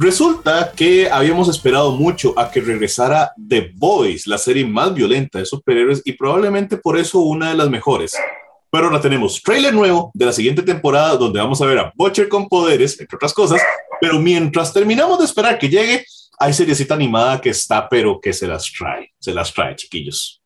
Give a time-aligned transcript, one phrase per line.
[0.00, 5.44] Resulta que habíamos esperado mucho a que regresara The Boys, la serie más violenta de
[5.44, 8.14] superhéroes y probablemente por eso una de las mejores.
[8.70, 12.28] Pero ahora tenemos trailer nuevo de la siguiente temporada donde vamos a ver a Butcher
[12.28, 13.60] con poderes, entre otras cosas.
[14.00, 16.04] Pero mientras terminamos de esperar que llegue,
[16.38, 20.37] hay seriecita animada que está, pero que se las trae, se las trae, chiquillos.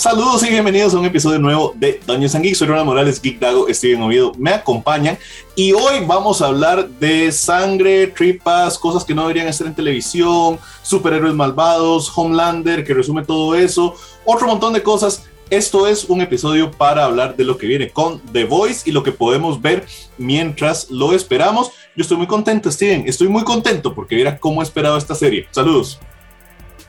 [0.00, 2.56] Saludos y bienvenidos a un episodio nuevo de Dungeons and Geeks.
[2.56, 5.18] Soy Ronald Morales, Geek Dago, Steven Oviedo me acompañan
[5.54, 10.58] y hoy vamos a hablar de sangre, tripas, cosas que no deberían estar en televisión,
[10.80, 13.94] superhéroes malvados, Homelander que resume todo eso,
[14.24, 15.26] otro montón de cosas.
[15.50, 19.02] Esto es un episodio para hablar de lo que viene con The Voice y lo
[19.02, 19.84] que podemos ver
[20.16, 21.72] mientras lo esperamos.
[21.94, 23.04] Yo estoy muy contento, Steven.
[23.06, 25.46] Estoy muy contento porque mira cómo he esperado esta serie.
[25.50, 26.00] Saludos.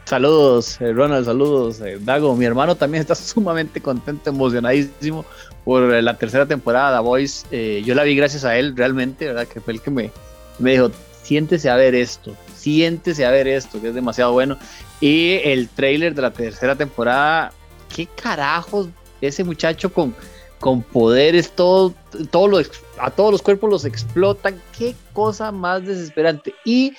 [0.05, 2.35] Saludos, eh, Ronald, saludos, eh, Dago.
[2.35, 5.25] Mi hermano también está sumamente contento, emocionadísimo
[5.63, 7.83] por eh, la tercera temporada de The Voice.
[7.83, 9.47] yo la vi gracias a él, realmente, ¿verdad?
[9.47, 10.11] Que fue el que me,
[10.59, 10.91] me dijo,
[11.23, 14.57] siéntese a ver esto, siéntese a ver esto, que es demasiado bueno.
[14.99, 17.53] Y el trailer de la tercera temporada,
[17.95, 18.89] qué carajos,
[19.21, 20.13] ese muchacho con,
[20.59, 21.93] con poderes, todo,
[22.31, 22.59] todo lo,
[22.99, 26.53] a todos los cuerpos los explotan, qué cosa más desesperante.
[26.65, 26.93] Y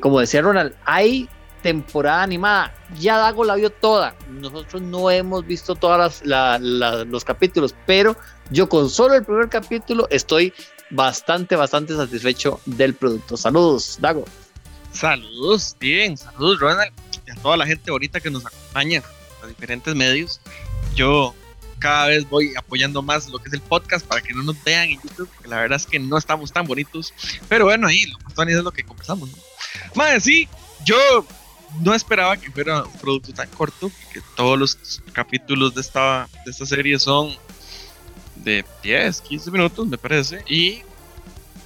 [0.00, 1.28] como decía Ronald, hay
[1.62, 2.74] temporada animada.
[2.98, 4.14] Ya Dago la vio toda.
[4.30, 8.16] Nosotros no hemos visto todos los capítulos, pero
[8.50, 10.52] yo con solo el primer capítulo estoy
[10.90, 13.36] bastante, bastante satisfecho del producto.
[13.36, 14.24] Saludos, Dago.
[14.92, 16.16] Saludos, bien.
[16.16, 16.92] Saludos, Ronald.
[17.26, 19.02] Y a toda la gente bonita que nos acompaña
[19.42, 20.40] a diferentes medios.
[20.94, 21.34] Yo
[21.78, 24.88] cada vez voy apoyando más lo que es el podcast para que no nos vean
[24.88, 27.12] en YouTube, porque la verdad es que no estamos tan bonitos.
[27.48, 29.30] Pero bueno, ahí lo es lo que conversamos.
[29.94, 30.48] Más sí,
[30.84, 31.26] yo
[31.80, 36.50] no esperaba que fuera un producto tan corto, que todos los capítulos de esta, de
[36.50, 37.36] esta serie son
[38.36, 40.82] de 10, 15 minutos, me parece, y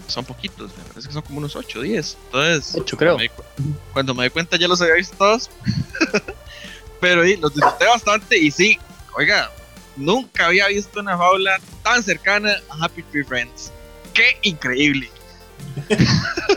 [0.07, 2.17] son poquitos, me parece que son como unos 8, 10.
[2.27, 3.17] Entonces, 8 creo.
[3.93, 5.51] Cuando me, di cuenta ya los había visto todos,
[7.01, 8.79] pero y, los disfruté bastante y sí,
[9.17, 9.51] oiga,
[9.97, 13.73] nunca había visto una fábula tan cercana a Happy Tree Friends.
[14.13, 15.11] ¡Qué increíble!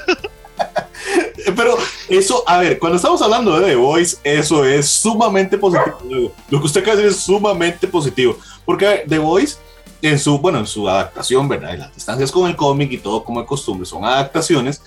[1.56, 1.78] Pero
[2.10, 6.32] eso, a ver, cuando estamos hablando de The Voice, eso es sumamente positivo.
[6.50, 8.38] Lo que usted acaba de decir es sumamente positivo.
[8.66, 9.58] Porque The Voice,
[10.02, 11.78] en su, bueno, en su adaptación, ¿verdad?
[11.78, 14.82] las distancias con el cómic y todo como de costumbre son adaptaciones,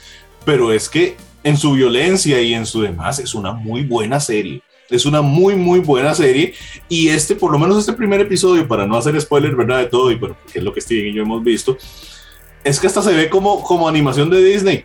[0.45, 4.63] pero es que en su violencia y en su demás es una muy buena serie.
[4.91, 6.55] Es una muy, muy buena serie.
[6.89, 9.79] Y este, por lo menos este primer episodio, para no hacer spoiler, ¿verdad?
[9.79, 11.77] De todo, y bueno, que es lo que Steven y yo hemos visto,
[12.65, 14.85] es que hasta se ve como, como animación de Disney.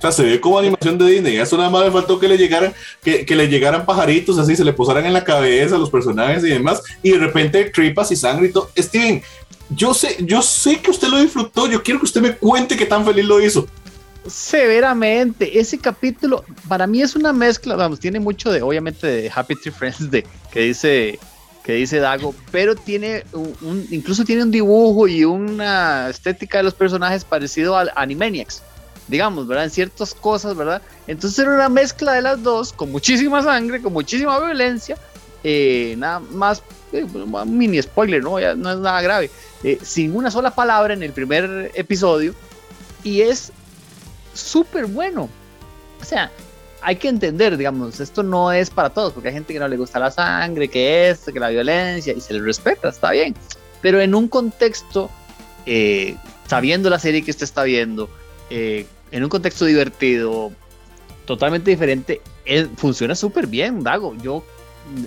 [0.00, 1.36] O sea, se ve como animación de Disney.
[1.36, 2.72] Eso nada más le faltó que le llegaran,
[3.02, 6.48] que, que, le llegaran pajaritos así, se le posaran en la cabeza los personajes y
[6.48, 8.70] demás, y de repente tripas y sangre y todo.
[8.78, 9.22] Steven,
[9.68, 11.66] yo sé, yo sé que usted lo disfrutó.
[11.68, 13.68] Yo quiero que usted me cuente qué tan feliz lo hizo.
[14.26, 19.54] Severamente, ese capítulo para mí es una mezcla, vamos, tiene mucho de, obviamente, de Happy
[19.54, 21.18] Tree Friends, de que dice
[21.62, 26.72] que dice Dago, pero tiene un, incluso tiene un dibujo y una estética de los
[26.72, 28.62] personajes parecido al Animaniacs
[29.10, 29.64] digamos, ¿verdad?
[29.64, 30.80] En ciertas cosas, ¿verdad?
[31.06, 34.96] Entonces era una mezcla de las dos, con muchísima sangre, con muchísima violencia,
[35.42, 36.62] eh, nada más,
[36.92, 37.04] eh,
[37.46, 38.38] mini spoiler, ¿no?
[38.56, 39.30] no es nada grave,
[39.64, 42.34] eh, sin una sola palabra en el primer episodio,
[43.02, 43.52] y es
[44.32, 45.28] súper bueno.
[46.00, 46.30] O sea,
[46.80, 49.76] hay que entender, digamos, esto no es para todos, porque hay gente que no le
[49.76, 53.34] gusta la sangre, que esto, que la violencia, y se le respeta, está bien.
[53.82, 55.10] Pero en un contexto,
[56.46, 58.08] sabiendo la serie que usted está viendo,
[58.50, 60.52] eh, en un contexto divertido,
[61.24, 62.20] totalmente diferente,
[62.76, 64.16] funciona súper bien, Dago.
[64.22, 64.44] Yo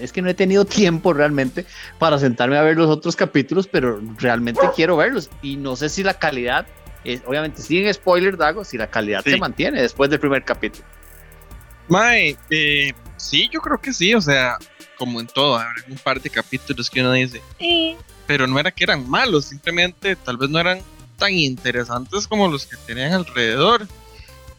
[0.02, 1.66] es que no he tenido tiempo realmente
[2.00, 5.30] para sentarme a ver los otros capítulos, pero realmente quiero verlos.
[5.42, 6.66] Y no sé si la calidad,
[7.03, 10.86] es, obviamente sin spoiler, Dago, si la calidad se mantiene después del primer capítulo.
[11.90, 14.57] Mae, eh, sí, yo creo que sí, o sea,
[14.98, 18.72] como en todo, hay un par de capítulos que uno dice, eh", pero no era
[18.72, 20.80] que eran malos, simplemente tal vez no eran
[21.18, 23.86] tan interesantes como los que tenían alrededor.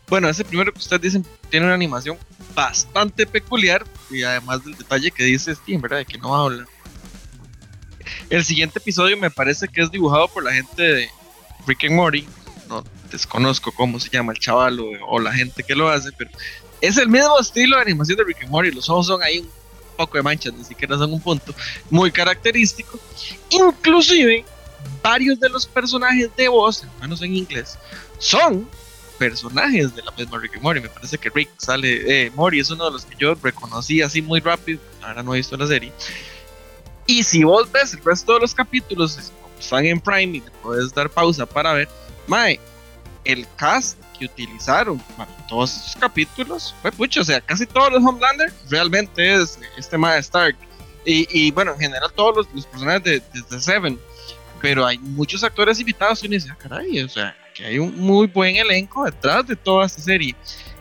[0.09, 2.19] Bueno, ese primero que ustedes dicen tiene una animación
[2.55, 5.99] bastante peculiar y además del detalle que dice Steam, ¿verdad?
[5.99, 6.67] De que no habla.
[8.31, 11.11] El siguiente episodio me parece que es dibujado por la gente de
[11.67, 12.27] Rick and Morty.
[12.69, 16.31] No desconozco cómo se llama el chaval o, la gente que lo hace, pero
[16.81, 18.71] es el mismo estilo de animación de Rick and Morty.
[18.71, 19.51] Los ojos son ahí un
[19.97, 21.55] poco de manchas, ni siquiera son un punto
[21.91, 22.99] muy característico.
[23.51, 24.45] Inclusive
[25.03, 27.79] varios de los personajes de voz, al menos en inglés,
[28.19, 28.69] son
[29.29, 30.81] personajes de la misma Rick y Morty.
[30.81, 34.21] Me parece que Rick sale, eh, Morty es uno de los que yo reconocí así
[34.21, 35.93] muy rápido, ahora no he visto la serie.
[37.07, 40.93] Y si vos ves el resto de los capítulos, están en Prime y te puedes
[40.93, 41.89] dar pausa para ver,
[42.27, 42.61] mae,
[43.25, 48.05] el cast que utilizaron para todos esos capítulos fue pucho, o sea, casi todos los
[48.05, 50.57] Homelander realmente es este mae Stark.
[51.07, 53.99] Y, y, bueno, en general todos los, los personajes de, de, Seven,
[54.63, 57.97] pero hay muchos actores invitados y uno dice, ah, caray, o sea, que hay un
[57.97, 60.35] muy buen elenco detrás de toda esta serie.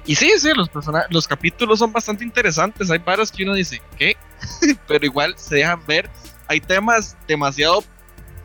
[0.06, 0.70] Y sí, sí, los,
[1.10, 2.90] los capítulos son bastante interesantes.
[2.92, 4.18] Hay varios que uno dice, ¿qué?
[4.88, 6.10] Pero igual se dejan ver.
[6.48, 7.84] Hay temas demasiado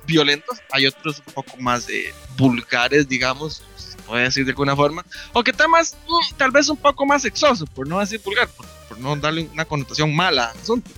[0.06, 5.04] violentos, hay otros un poco más eh, vulgares, digamos, se puede decir de alguna forma.
[5.32, 8.98] O que temas mm, tal vez un poco más sexosos, por no decir vulgar, por,
[8.98, 10.90] no darle una connotación mala al asunto.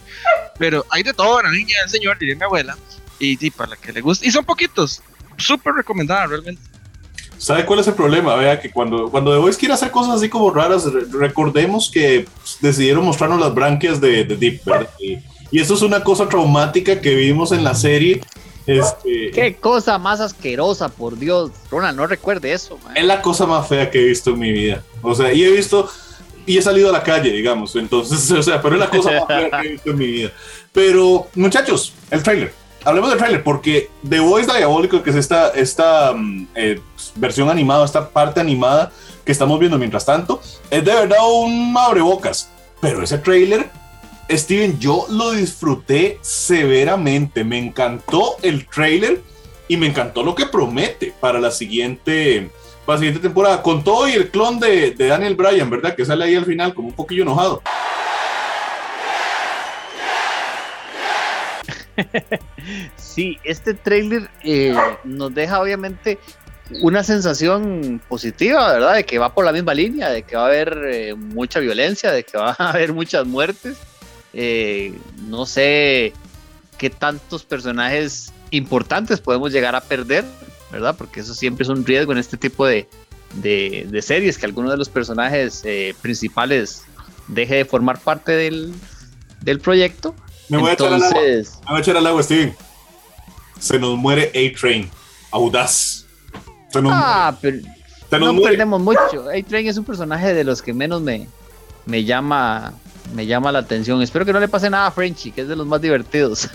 [0.59, 2.77] Pero hay de todo, la niña del señor, diría mi abuela.
[3.19, 4.27] Y, y para la que le guste.
[4.27, 5.03] Y son poquitos.
[5.37, 6.69] Súper recomendada, realmente.
[7.41, 8.35] ¿Sabe cuál es el problema?
[8.35, 12.59] Vea que cuando, cuando The Voice quiere hacer cosas así como raras, recordemos que pues,
[12.61, 14.91] decidieron mostrarnos las branquias de, de Deep, ¿verdad?
[14.99, 15.19] Y,
[15.51, 18.21] y, eso es una cosa traumática que vimos en la serie.
[18.67, 21.51] Este, Qué cosa más asquerosa, por Dios.
[21.71, 22.79] Ronald, no recuerde eso.
[22.85, 22.95] Man.
[22.95, 24.85] Es la cosa más fea que he visto en mi vida.
[25.01, 25.89] O sea, y he visto,
[26.45, 27.75] y he salido a la calle, digamos.
[27.75, 30.31] Entonces, o sea, pero es la cosa más fea que he visto en mi vida.
[30.75, 36.12] Pero, muchachos, el trailer hablemos del trailer, porque The Voice Diabólico, que es esta, esta
[36.12, 36.81] mm, eh,
[37.17, 38.93] versión animada, esta parte animada
[39.25, 40.41] que estamos viendo mientras tanto,
[40.71, 42.50] es de verdad un abrebocas.
[42.81, 43.71] Pero ese trailer,
[44.31, 47.44] Steven, yo lo disfruté severamente.
[47.44, 49.23] Me encantó el trailer
[49.69, 52.50] y me encantó lo que promete para la siguiente,
[52.87, 53.62] para la siguiente temporada.
[53.62, 55.94] Con todo y el clon de, de Daniel Bryan, ¿verdad?
[55.94, 57.62] Que sale ahí al final como un poquillo enojado.
[62.97, 66.19] sí, este trailer eh, nos deja obviamente
[66.83, 68.95] una sensación positiva, ¿verdad?
[68.95, 72.13] De que va por la misma línea, de que va a haber eh, mucha violencia,
[72.13, 73.77] de que va a haber muchas muertes.
[74.33, 74.95] Eh,
[75.27, 76.13] no sé
[76.79, 80.25] qué tantos personajes importantes podemos llegar a perder,
[80.71, 80.95] ¿verdad?
[80.97, 82.89] Porque eso siempre es un riesgo en este tipo de,
[84.01, 85.63] series, que alguno de los personajes
[86.01, 86.85] principales
[87.29, 90.15] deje de formar parte del proyecto.
[90.50, 91.02] Me voy, Entonces...
[91.02, 91.61] a echar al agua.
[91.64, 92.56] Me voy a echar al agua, Steven.
[93.58, 94.91] Se nos muere A-Train.
[95.31, 96.06] Audaz.
[96.70, 97.62] Se nos ah, muere.
[98.08, 98.50] pero no muere.
[98.50, 99.29] perdemos mucho.
[99.31, 101.29] A-Train es un personaje de los que menos me,
[101.87, 102.75] me llama
[103.14, 104.02] me llama la atención.
[104.02, 106.49] Espero que no le pase nada a Frenchy, que es de los más divertidos.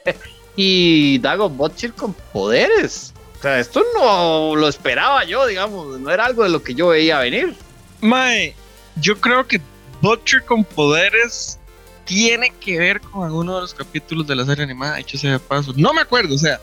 [0.56, 3.12] y Dago Butcher con poderes.
[3.38, 5.98] O sea, esto no lo esperaba yo, digamos.
[6.00, 7.54] No era algo de lo que yo veía venir.
[8.00, 8.54] Mae,
[8.96, 9.60] yo creo que
[10.00, 11.58] Butcher con poderes
[12.04, 15.72] tiene que ver con alguno de los capítulos de la serie animada, hecho sea paso.
[15.76, 16.60] No me acuerdo, o sea,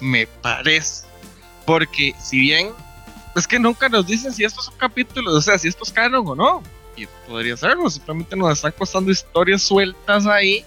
[0.00, 1.04] me parece.
[1.64, 2.70] Porque si bien
[3.36, 6.34] es que nunca nos dicen si estos son capítulos, o sea, si estos canon o
[6.34, 6.62] no.
[6.96, 10.64] Y podría serlo, simplemente nos están costando historias sueltas ahí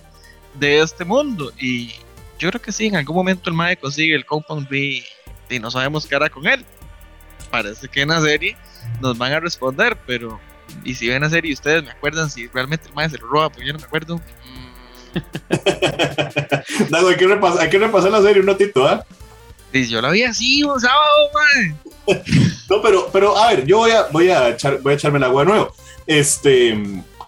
[0.56, 1.52] de este mundo.
[1.60, 1.90] Y
[2.40, 5.04] yo creo que sí, en algún momento el Mae consigue el Compound B
[5.50, 6.66] y no sabemos qué hará con él.
[7.52, 8.58] Parece que en la serie
[9.02, 10.40] nos van a responder, pero
[10.84, 13.50] y si ven la serie ustedes me acuerdan si realmente el maestro se lo roba,
[13.50, 14.22] pues yo no me acuerdo.
[16.90, 19.06] Dago, hay que, repasar, hay que repasar la serie un ratito, ¿ah?
[19.74, 19.88] ¿eh?
[19.88, 21.80] yo la vi así un sábado, man.
[22.70, 25.24] no, pero, pero a ver, yo voy a, voy a, echar, voy a echarme el
[25.24, 25.76] agua de nuevo.
[26.06, 26.78] Este,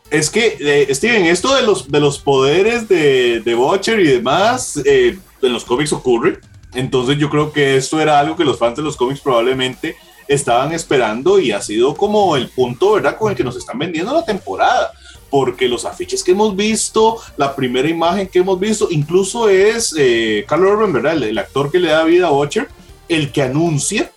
[0.10, 4.80] es que, eh, Steven, esto de los, de los poderes de, de Butcher y demás,
[4.86, 6.40] eh, en los cómics ocurre.
[6.74, 9.96] Entonces yo creo que esto era algo que los fans de los cómics probablemente
[10.28, 14.14] estaban esperando y ha sido como el punto, ¿verdad?, con el que nos están vendiendo
[14.14, 14.92] la temporada.
[15.30, 20.46] Porque los afiches que hemos visto, la primera imagen que hemos visto, incluso es eh,
[20.48, 21.22] Carl Urban, ¿verdad?
[21.22, 22.70] El, actor que le da vida a Watcher,
[23.10, 24.12] el que anuncia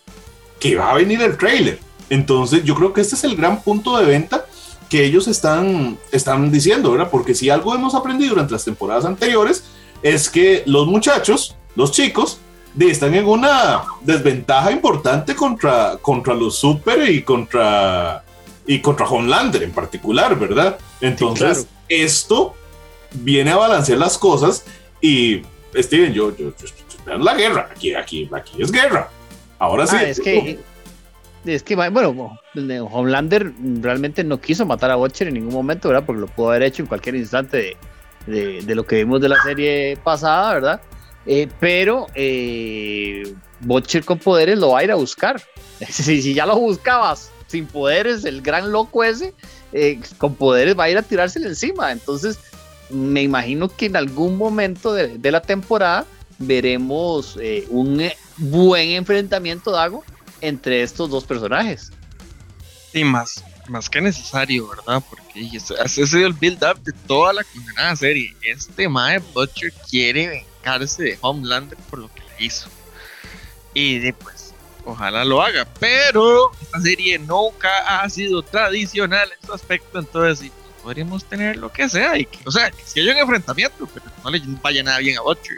[0.61, 1.81] que va a venir el trailer.
[2.11, 4.47] Entonces, yo creo que este es el gran punto de venta
[4.89, 7.11] que ellos están, están diciendo, ¿verdad?
[7.11, 9.65] Porque si algo hemos aprendido durante las temporadas anteriores
[10.03, 12.39] es que los muchachos, los chicos,
[12.79, 18.23] están en una desventaja importante contra, contra los Super y contra,
[18.67, 20.79] y contra Homelander en particular, ¿verdad?
[21.01, 22.55] Entonces, esto
[23.13, 24.65] viene a balancear las cosas
[25.01, 25.43] y
[25.75, 29.09] Steven, yo, yo, yo, la guerra, aquí, aquí, aquí es guerra.
[29.59, 29.97] Ahora sí.
[29.99, 30.59] Ah, es que,
[31.45, 32.39] es que, bueno,
[32.91, 36.05] Homelander realmente no quiso matar a Watcher en ningún momento, ¿verdad?
[36.07, 37.77] Porque lo pudo haber hecho en cualquier instante
[38.27, 40.81] de, de lo que vimos de la serie pasada, ¿verdad?
[41.27, 45.43] Eh, pero eh, Butcher con poderes lo va a ir a buscar.
[45.89, 49.35] si, si, ya lo buscabas sin poderes, el gran loco ese,
[49.73, 51.91] eh, con poderes va a ir a tirárselo encima.
[51.91, 52.39] Entonces,
[52.91, 56.07] me imagino que en algún momento de, la temporada
[56.39, 60.05] veremos eh, un buen enfrentamiento, Dago,
[60.41, 61.91] entre estos dos personajes.
[62.93, 65.03] Y más, más que necesario, ¿verdad?
[65.09, 68.35] Porque ese sido el build-up de toda la condenada serie.
[68.43, 72.69] Este Mae Butcher quiere vengarse de Homelander por lo que le hizo.
[73.75, 74.53] Y de, pues,
[74.85, 75.67] ojalá lo haga.
[75.79, 80.51] Pero esta serie nunca ha sido tradicional en su aspecto, entonces
[80.83, 82.19] podríamos tener lo que sea.
[82.19, 85.19] Y que, o sea, que si hay un enfrentamiento, pero no le vaya nada bien
[85.19, 85.57] a Butcher.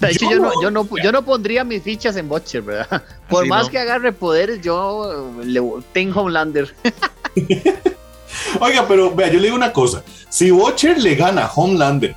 [0.00, 3.04] De hecho, yo, no, yo, no, yo no pondría mis fichas en Butcher, ¿verdad?
[3.28, 5.60] Por más que agarre poderes, yo le
[5.92, 6.74] tengo Homelander.
[8.60, 10.02] Oiga, pero vea, yo le digo una cosa.
[10.30, 12.16] Si Butcher le gana a Homelander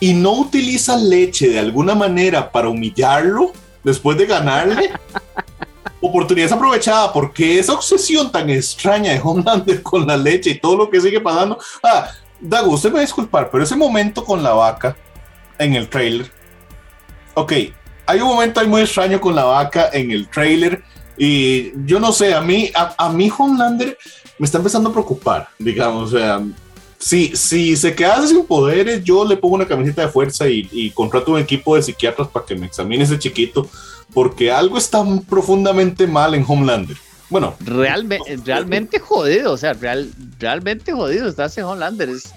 [0.00, 3.52] y no utiliza leche de alguna manera para humillarlo
[3.82, 4.90] después de ganarle,
[6.00, 10.90] oportunidad aprovechada porque esa obsesión tan extraña de Homelander con la leche y todo lo
[10.90, 11.58] que sigue pasando.
[11.82, 12.08] Ah,
[12.40, 14.96] Dago, usted me va a disculpar, pero ese momento con la vaca
[15.58, 16.38] en el trailer
[17.38, 17.52] ok,
[18.06, 20.82] hay un momento ahí muy extraño con la vaca en el trailer
[21.16, 23.96] y yo no sé, a mí, a, mí Homelander
[24.38, 26.40] me está empezando a preocupar, digamos, o sea,
[26.98, 31.32] si, si se queda sin poderes, yo le pongo una camiseta de fuerza y, contrato
[31.32, 33.68] un equipo de psiquiatras para que me examine ese chiquito,
[34.12, 36.96] porque algo está profundamente mal en Homelander.
[37.30, 42.08] Bueno, realmente, realmente jodido, o sea, real, realmente jodido está ese Homelander.
[42.08, 42.32] Es,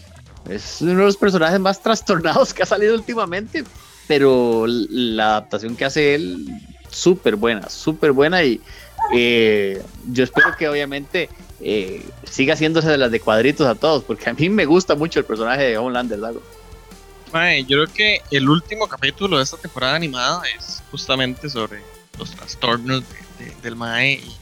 [0.49, 3.63] es uno de los personajes más trastornados que ha salido últimamente
[4.11, 6.45] pero la adaptación que hace él,
[6.89, 8.59] súper buena, súper buena y
[9.15, 11.29] eh, yo espero que obviamente
[11.63, 15.19] eh, siga haciéndose de las de cuadritos a todos, porque a mí me gusta mucho
[15.19, 16.41] el personaje de Homelander, Lago.
[17.31, 21.81] yo creo que el último capítulo de esta temporada animada es justamente sobre
[22.17, 23.03] los trastornos
[23.61, 24.13] del Mae.
[24.13, 24.37] Y,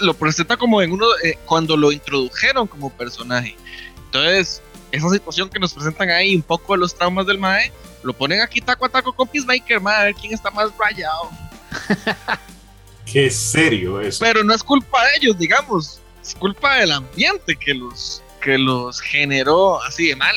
[0.00, 3.56] lo presenta como en uno, eh, cuando lo introdujeron como personaje.
[4.06, 8.12] Entonces, esa situación que nos presentan ahí, un poco de los traumas del Mae, lo
[8.12, 11.30] ponen aquí taco a taco con Peacemaker, a ver quién está más rayado.
[13.04, 14.18] Qué serio es.
[14.18, 16.00] Pero no es culpa de ellos, digamos.
[16.26, 20.34] Es culpa del ambiente que los, que los generó así de mal.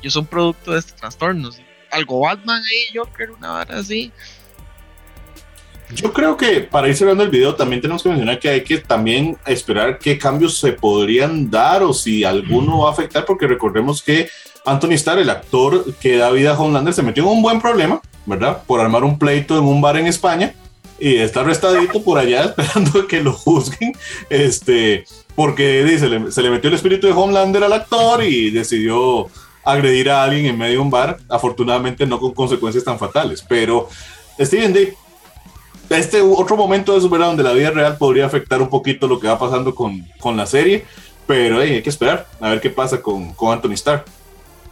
[0.00, 1.60] Ellos son producto de estos trastornos.
[1.90, 4.10] Algo Batman ahí, Joker, una vara así.
[5.94, 8.78] Yo creo que para ir cerrando el video también tenemos que mencionar que hay que
[8.78, 14.02] también esperar qué cambios se podrían dar o si alguno va a afectar, porque recordemos
[14.02, 14.30] que
[14.64, 18.00] Anthony Starr, el actor que da vida a Homelander, se metió en un buen problema,
[18.24, 18.62] ¿verdad?
[18.66, 20.54] Por armar un pleito en un bar en España
[21.00, 23.92] y está arrestadito por allá esperando que lo juzguen,
[24.28, 25.04] este,
[25.34, 29.28] porque dice, se le metió el espíritu de Homelander al actor y decidió
[29.64, 33.88] agredir a alguien en medio de un bar, afortunadamente no con consecuencias tan fatales, pero
[34.38, 34.94] Steven D.
[35.88, 39.26] Este otro momento de Superman donde la vida real podría afectar un poquito lo que
[39.26, 40.84] va pasando con, con la serie,
[41.26, 44.04] pero hay que esperar a ver qué pasa con, con Anthony Starr.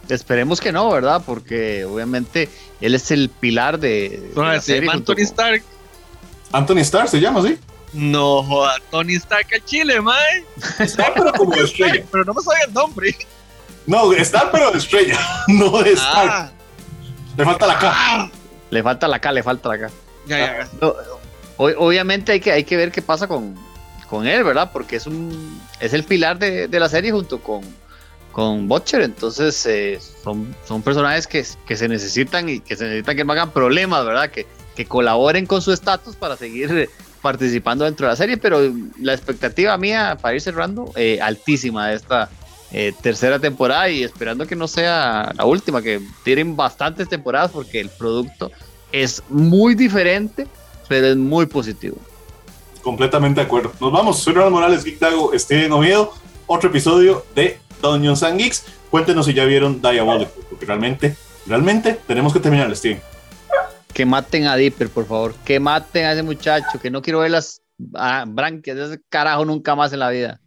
[0.07, 1.21] Esperemos que no, ¿verdad?
[1.25, 4.31] Porque obviamente él es el pilar de.
[4.35, 5.61] la serie Anthony Stark.
[6.51, 7.57] Anthony Stark se llama, ¿sí?
[7.93, 10.45] No joda, Tony Stark a Chile, mae.
[10.79, 12.03] Está pero como de estrella.
[12.11, 13.15] Pero no me sabe el nombre.
[13.87, 16.31] No, Stark pero de estrella, no de Stark.
[16.31, 16.51] Ah.
[17.35, 17.91] Le falta la K.
[17.91, 18.31] Ah.
[18.69, 19.89] Le falta la K, le falta la K.
[20.27, 20.87] Ya, ya, ya.
[21.57, 23.55] obviamente hay que, hay que ver qué pasa con,
[24.07, 24.69] con él, ¿verdad?
[24.71, 27.63] Porque es un es el pilar de, de la serie junto con
[28.31, 33.17] con Butcher, entonces eh, son, son personajes que, que, se necesitan y que se necesitan
[33.17, 34.29] que no hagan problemas, ¿verdad?
[34.29, 34.45] Que,
[34.79, 36.89] que colaboren con su estatus para seguir
[37.21, 38.61] participando dentro de la serie, pero
[39.01, 42.29] la expectativa mía para ir cerrando, eh, altísima de esta
[42.71, 47.81] eh, tercera temporada y esperando que no sea la última, que tienen bastantes temporadas porque
[47.81, 48.51] el producto
[48.93, 50.47] es muy diferente,
[50.87, 51.97] pero es muy positivo.
[52.81, 53.73] Completamente de acuerdo.
[53.81, 56.13] Nos vamos, soy Ronald Morales, Geek Dago, Steven Oviedo,
[56.47, 58.63] otro episodio de Dungeons and Geeks.
[58.89, 63.01] Cuéntenos si ya vieron Diabolical, porque realmente, realmente tenemos que terminar, Steven.
[63.99, 65.35] Que maten a Dipper, por favor.
[65.43, 67.61] Que maten a ese muchacho, que no quiero ver las
[67.95, 70.39] ah, branquias de ese carajo nunca más en la vida.